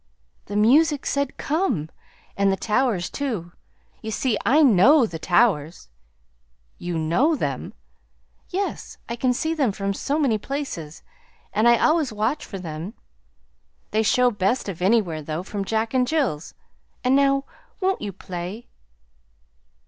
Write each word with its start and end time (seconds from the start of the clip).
"The 0.45 0.55
music 0.55 1.05
said 1.05 1.37
'come'; 1.37 1.91
and 2.35 2.51
the 2.51 2.55
towers, 2.55 3.07
too. 3.07 3.51
You 4.01 4.09
see, 4.09 4.35
I 4.43 4.63
KNOW 4.63 5.05
the 5.05 5.19
towers." 5.19 5.89
"You 6.79 6.97
KNOW 6.97 7.35
them!" 7.35 7.73
"Yes. 8.49 8.97
I 9.07 9.15
can 9.15 9.31
see 9.31 9.53
them 9.53 9.71
from 9.71 9.93
so 9.93 10.17
many 10.17 10.39
places, 10.39 11.03
and 11.53 11.67
I 11.67 11.77
always 11.77 12.11
watch 12.11 12.43
for 12.43 12.57
them. 12.57 12.95
They 13.91 14.01
show 14.01 14.31
best 14.31 14.67
of 14.67 14.81
anywhere, 14.81 15.21
though, 15.21 15.43
from 15.43 15.63
Jack 15.63 15.93
and 15.93 16.07
Jill's. 16.07 16.55
And 17.03 17.15
now 17.15 17.45
won't 17.79 18.01
you 18.01 18.11
play?" 18.11 18.65